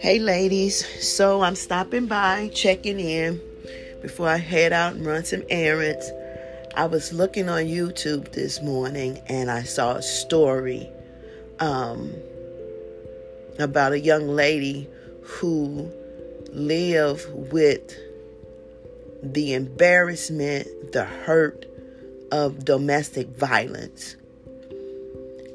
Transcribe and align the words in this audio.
Hey, 0.00 0.18
ladies. 0.18 0.82
So 1.06 1.42
I'm 1.42 1.54
stopping 1.54 2.06
by, 2.06 2.48
checking 2.54 2.98
in 2.98 3.38
before 4.00 4.28
I 4.28 4.38
head 4.38 4.72
out 4.72 4.94
and 4.94 5.04
run 5.04 5.26
some 5.26 5.42
errands. 5.50 6.10
I 6.74 6.86
was 6.86 7.12
looking 7.12 7.50
on 7.50 7.64
YouTube 7.64 8.32
this 8.32 8.62
morning 8.62 9.20
and 9.26 9.50
I 9.50 9.62
saw 9.64 9.96
a 9.96 10.02
story 10.02 10.88
um, 11.58 12.14
about 13.58 13.92
a 13.92 14.00
young 14.00 14.26
lady 14.26 14.88
who 15.20 15.92
lived 16.50 17.26
with 17.52 17.94
the 19.22 19.52
embarrassment, 19.52 20.92
the 20.92 21.04
hurt 21.04 21.66
of 22.32 22.64
domestic 22.64 23.28
violence. 23.28 24.16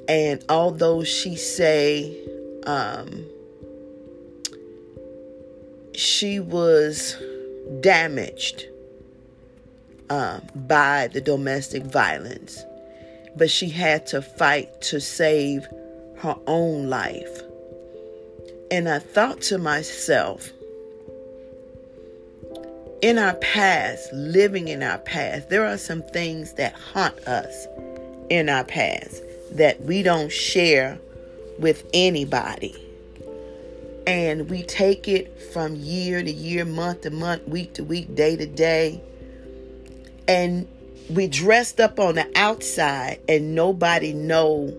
And 0.07 0.46
although 0.50 1.04
she 1.04 1.36
say 1.36 2.15
um, 2.68 3.25
she 5.97 6.39
was 6.39 7.15
damaged 7.81 8.65
uh, 10.09 10.39
by 10.55 11.07
the 11.07 11.21
domestic 11.21 11.83
violence, 11.83 12.63
but 13.35 13.49
she 13.49 13.69
had 13.69 14.05
to 14.07 14.21
fight 14.21 14.81
to 14.81 14.99
save 14.99 15.65
her 16.18 16.35
own 16.47 16.89
life. 16.89 17.41
And 18.71 18.89
I 18.89 18.99
thought 18.99 19.41
to 19.43 19.57
myself, 19.57 20.49
in 23.01 23.19
our 23.19 23.35
past, 23.35 24.11
living 24.13 24.68
in 24.68 24.82
our 24.82 24.97
past, 24.97 25.49
there 25.49 25.65
are 25.65 25.77
some 25.77 26.01
things 26.01 26.54
that 26.54 26.73
haunt 26.73 27.18
us 27.27 27.68
in 28.29 28.49
our 28.49 28.63
past 28.63 29.21
that 29.51 29.82
we 29.82 30.01
don't 30.01 30.32
share 30.32 30.97
with 31.59 31.87
anybody. 31.93 32.84
And 34.08 34.50
we 34.50 34.61
take 34.64 35.08
it 35.08 35.39
from 35.52 35.75
year 35.75 36.22
to 36.22 36.31
year, 36.31 36.64
month 36.64 37.02
to 37.02 37.09
month, 37.09 37.48
week 37.48 37.73
to 37.73 37.84
week, 37.84 38.16
day 38.16 38.36
to 38.36 38.45
day. 38.45 39.02
And 40.28 40.67
we 41.09 41.28
dressed 41.28 41.80
up 41.80 42.00
on 42.00 42.16
the 42.16 42.31
outside 42.36 43.20
and 43.28 43.56
nobody 43.56 44.14
know 44.14 44.76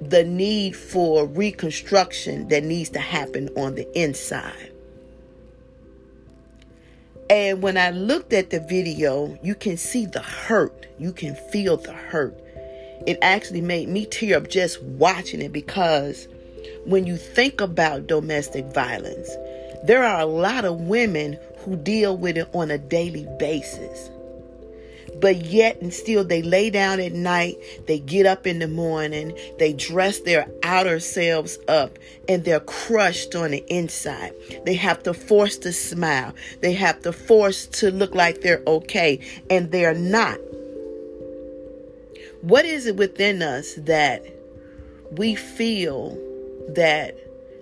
the 0.00 0.24
need 0.24 0.74
for 0.74 1.26
reconstruction 1.26 2.48
that 2.48 2.64
needs 2.64 2.90
to 2.90 2.98
happen 2.98 3.48
on 3.56 3.74
the 3.74 4.00
inside. 4.00 4.72
And 7.30 7.62
when 7.62 7.78
I 7.78 7.90
looked 7.90 8.32
at 8.32 8.50
the 8.50 8.60
video, 8.60 9.38
you 9.42 9.54
can 9.54 9.76
see 9.76 10.06
the 10.06 10.20
hurt. 10.20 10.86
You 10.98 11.12
can 11.12 11.34
feel 11.34 11.76
the 11.76 11.92
hurt. 11.92 12.38
It 13.06 13.18
actually 13.22 13.62
made 13.62 13.88
me 13.88 14.06
tear 14.06 14.36
up 14.36 14.48
just 14.48 14.82
watching 14.82 15.40
it 15.40 15.52
because 15.52 16.28
when 16.84 17.06
you 17.06 17.16
think 17.16 17.60
about 17.60 18.06
domestic 18.06 18.66
violence, 18.66 19.30
there 19.84 20.02
are 20.02 20.20
a 20.20 20.26
lot 20.26 20.64
of 20.64 20.80
women 20.82 21.38
who 21.58 21.76
deal 21.76 22.16
with 22.16 22.36
it 22.36 22.48
on 22.52 22.70
a 22.70 22.78
daily 22.78 23.26
basis 23.38 24.10
but 25.22 25.44
yet 25.44 25.80
and 25.80 25.94
still 25.94 26.24
they 26.24 26.42
lay 26.42 26.68
down 26.68 26.98
at 26.98 27.12
night, 27.12 27.56
they 27.86 27.98
get 28.00 28.26
up 28.26 28.46
in 28.46 28.58
the 28.58 28.68
morning, 28.68 29.36
they 29.58 29.72
dress 29.72 30.20
their 30.20 30.48
outer 30.64 30.98
selves 31.00 31.58
up, 31.68 31.98
and 32.28 32.44
they're 32.44 32.60
crushed 32.60 33.34
on 33.34 33.52
the 33.52 33.64
inside. 33.72 34.32
They 34.64 34.74
have 34.74 35.02
to 35.04 35.14
force 35.14 35.56
to 35.58 35.72
smile, 35.72 36.34
they 36.60 36.72
have 36.72 37.02
to 37.02 37.12
force 37.12 37.66
to 37.66 37.90
look 37.90 38.14
like 38.14 38.40
they're 38.40 38.62
okay, 38.66 39.20
and 39.48 39.70
they're 39.70 39.94
not. 39.94 40.38
What 42.40 42.64
is 42.64 42.86
it 42.86 42.96
within 42.96 43.42
us 43.42 43.74
that 43.74 44.24
we 45.12 45.36
feel 45.36 46.18
that 46.68 47.16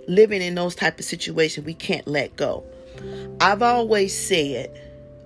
living 0.09 0.43
in 0.43 0.55
those 0.55 0.75
type 0.75 0.99
of 0.99 1.05
situations 1.05 1.67
we 1.67 1.75
can't 1.75 2.07
let 2.07 2.37
go? 2.37 2.65
I've 3.41 3.63
always 3.63 4.17
said 4.17 4.71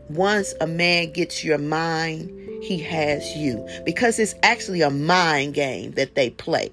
once 0.09 0.55
a 0.61 0.67
man 0.67 1.13
gets 1.13 1.43
your 1.43 1.59
mind, 1.59 2.31
he 2.63 2.79
has 2.79 3.37
you. 3.37 3.67
Because 3.85 4.19
it's 4.19 4.35
actually 4.43 4.83
a 4.83 4.91
mind 4.91 5.55
game 5.55 5.93
that 5.93 6.15
they 6.15 6.31
play. 6.31 6.71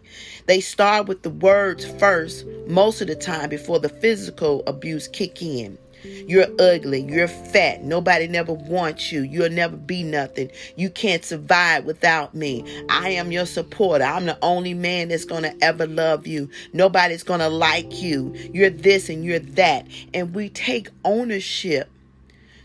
They 0.47 0.59
start 0.59 1.07
with 1.07 1.23
the 1.23 1.29
words 1.29 1.85
first, 1.99 2.45
most 2.67 3.01
of 3.01 3.07
the 3.07 3.15
time, 3.15 3.49
before 3.49 3.79
the 3.79 3.89
physical 3.89 4.63
abuse 4.67 5.07
kick 5.07 5.41
in. 5.41 5.77
You're 6.03 6.47
ugly. 6.59 7.01
You're 7.01 7.27
fat. 7.27 7.83
Nobody 7.83 8.27
never 8.27 8.53
wants 8.53 9.11
you. 9.11 9.21
You'll 9.21 9.49
never 9.49 9.77
be 9.77 10.03
nothing. 10.03 10.49
You 10.75 10.89
can't 10.89 11.23
survive 11.23 11.85
without 11.85 12.33
me. 12.33 12.65
I 12.89 13.09
am 13.09 13.31
your 13.31 13.45
supporter. 13.45 14.03
I'm 14.03 14.25
the 14.25 14.37
only 14.41 14.73
man 14.73 15.09
that's 15.09 15.25
going 15.25 15.43
to 15.43 15.55
ever 15.63 15.85
love 15.87 16.27
you. 16.27 16.49
Nobody's 16.73 17.23
going 17.23 17.39
to 17.39 17.49
like 17.49 18.01
you. 18.01 18.33
You're 18.53 18.69
this 18.69 19.09
and 19.09 19.23
you're 19.23 19.39
that. 19.39 19.87
And 20.13 20.33
we 20.33 20.49
take 20.49 20.89
ownership 21.05 21.89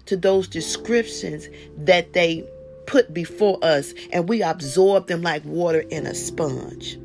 to 0.06 0.16
those 0.16 0.48
descriptions 0.48 1.48
that 1.78 2.12
they 2.12 2.48
put 2.86 3.12
before 3.12 3.58
us 3.62 3.92
and 4.12 4.28
we 4.28 4.42
absorb 4.42 5.08
them 5.08 5.22
like 5.22 5.44
water 5.44 5.80
in 5.80 6.06
a 6.06 6.14
sponge. 6.14 6.98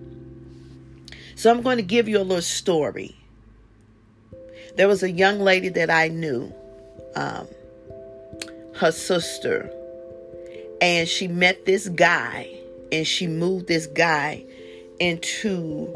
So 1.36 1.50
I'm 1.50 1.62
going 1.62 1.78
to 1.78 1.84
give 1.84 2.08
you 2.08 2.20
a 2.20 2.22
little 2.22 2.42
story. 2.42 3.16
There 4.76 4.88
was 4.88 5.04
a 5.04 5.12
young 5.12 5.40
lady 5.40 5.70
that 5.70 5.90
I 5.90 6.08
knew, 6.08 6.54
um, 7.16 7.48
her 8.76 8.92
sister, 8.92 9.70
and 10.82 11.08
she 11.08 11.28
met 11.28 11.66
this 11.66 11.90
guy 11.90 12.50
and 12.92 13.06
she 13.06 13.28
moved 13.28 13.68
this 13.68 13.88
guy 13.88 14.44
into 15.00 15.96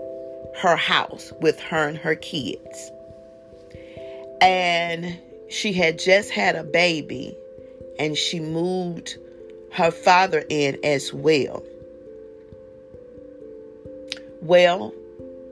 her 0.62 0.76
house 0.76 1.34
with 1.42 1.60
her 1.60 1.88
and 1.88 1.98
her 1.98 2.16
kids. 2.16 2.92
And 4.42 5.20
she 5.50 5.74
had 5.74 6.00
just 6.00 6.32
had 6.32 6.56
a 6.56 6.64
baby 6.64 7.36
and 8.00 8.18
she 8.18 8.40
moved 8.40 9.18
her 9.72 9.92
father 9.92 10.44
in 10.50 10.78
as 10.84 11.14
well. 11.14 11.64
Well, 14.42 14.94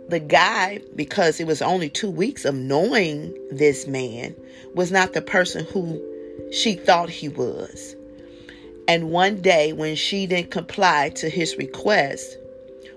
the 0.10 0.20
guy, 0.20 0.82
because 0.96 1.40
it 1.40 1.48
was 1.48 1.62
only 1.62 1.90
two 1.90 2.10
weeks 2.10 2.46
of 2.46 2.56
knowing 2.56 3.34
this 3.52 3.88
man, 3.88 4.36
was 4.76 4.92
not 4.92 5.14
the 5.14 5.22
person 5.22 5.66
who 5.66 6.02
she 6.52 6.76
thought 6.76 7.10
he 7.10 7.30
was. 7.30 7.96
And 8.88 9.12
one 9.12 9.42
day, 9.42 9.72
when 9.72 9.96
she 9.96 10.28
didn't 10.28 10.52
comply 10.52 11.10
to 11.16 11.30
his 11.30 11.56
request, 11.58 12.38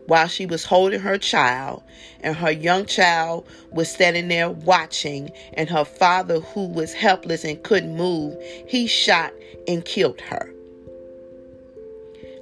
while 0.06 0.28
she 0.28 0.46
was 0.46 0.64
holding 0.64 1.00
her 1.00 1.18
child, 1.18 1.82
and 2.20 2.36
her 2.36 2.50
young 2.50 2.86
child 2.86 3.46
was 3.70 3.90
standing 3.90 4.28
there 4.28 4.50
watching, 4.50 5.30
and 5.54 5.68
her 5.68 5.84
father, 5.84 6.40
who 6.40 6.66
was 6.66 6.92
helpless 6.92 7.44
and 7.44 7.62
couldn't 7.62 7.96
move, 7.96 8.36
he 8.66 8.86
shot 8.86 9.32
and 9.68 9.84
killed 9.84 10.20
her. 10.20 10.52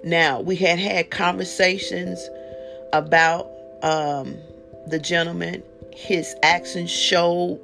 Now, 0.05 0.41
we 0.41 0.57
had 0.57 0.79
had 0.79 1.11
conversations 1.11 2.29
about 2.93 3.51
um, 3.83 4.37
the 4.89 4.99
gentleman. 4.99 5.63
His 5.93 6.35
actions 6.43 6.91
showed 6.91 7.61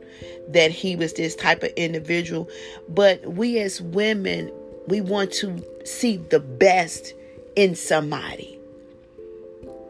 that 0.48 0.70
he 0.70 0.96
was 0.96 1.12
this 1.14 1.34
type 1.34 1.62
of 1.62 1.70
individual. 1.70 2.48
But 2.88 3.34
we 3.34 3.58
as 3.58 3.80
women, 3.80 4.52
we 4.86 5.00
want 5.00 5.32
to 5.34 5.64
see 5.84 6.16
the 6.16 6.40
best 6.40 7.14
in 7.56 7.74
somebody 7.74 8.60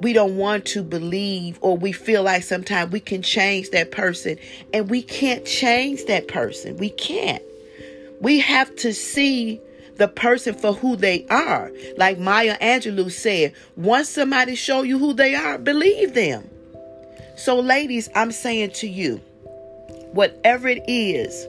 we 0.00 0.12
don't 0.12 0.36
want 0.36 0.64
to 0.66 0.82
believe 0.82 1.58
or 1.60 1.76
we 1.76 1.92
feel 1.92 2.22
like 2.22 2.42
sometimes 2.42 2.90
we 2.90 3.00
can 3.00 3.22
change 3.22 3.70
that 3.70 3.90
person 3.90 4.38
and 4.72 4.88
we 4.88 5.02
can't 5.02 5.44
change 5.44 6.06
that 6.06 6.28
person. 6.28 6.76
We 6.78 6.90
can't. 6.90 7.42
We 8.20 8.40
have 8.40 8.74
to 8.76 8.94
see 8.94 9.60
the 9.96 10.08
person 10.08 10.54
for 10.54 10.72
who 10.72 10.96
they 10.96 11.26
are. 11.26 11.70
Like 11.98 12.18
Maya 12.18 12.58
Angelou 12.60 13.10
said, 13.10 13.52
once 13.76 14.08
somebody 14.08 14.54
show 14.54 14.82
you 14.82 14.98
who 14.98 15.12
they 15.12 15.34
are, 15.34 15.58
believe 15.58 16.14
them. 16.14 16.48
So 17.40 17.58
ladies, 17.58 18.08
I'm 18.14 18.32
saying 18.32 18.72
to 18.72 18.86
you, 18.86 19.16
whatever 20.12 20.68
it 20.68 20.84
is, 20.86 21.48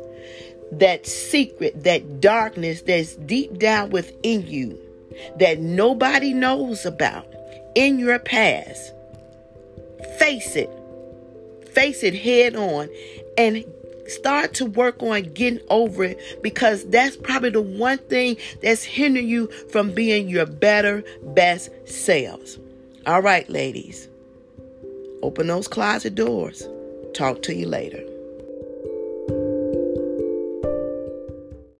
that 0.71 1.05
secret, 1.05 1.83
that 1.83 2.21
darkness 2.21 2.81
that's 2.81 3.15
deep 3.17 3.59
down 3.59 3.89
within 3.89 4.47
you 4.47 4.79
that 5.38 5.59
nobody 5.59 6.33
knows 6.33 6.85
about, 6.85 7.27
in 7.75 7.99
your 7.99 8.19
past, 8.19 8.93
face 10.17 10.55
it. 10.55 10.69
Face 11.73 12.03
it 12.03 12.15
head 12.15 12.55
on 12.55 12.89
and 13.38 13.65
start 14.07 14.53
to 14.55 14.65
work 14.65 15.01
on 15.01 15.23
getting 15.33 15.61
over 15.69 16.03
it 16.03 16.41
because 16.43 16.85
that's 16.89 17.15
probably 17.15 17.49
the 17.49 17.61
one 17.61 17.97
thing 17.97 18.35
that's 18.61 18.83
hindering 18.83 19.27
you 19.27 19.47
from 19.69 19.93
being 19.93 20.27
your 20.27 20.45
better, 20.45 21.03
best 21.21 21.69
selves. 21.85 22.59
All 23.05 23.21
right, 23.21 23.49
ladies, 23.49 24.09
open 25.23 25.47
those 25.47 25.68
closet 25.68 26.15
doors. 26.15 26.68
Talk 27.13 27.41
to 27.44 27.56
you 27.56 27.68
later. 27.68 28.01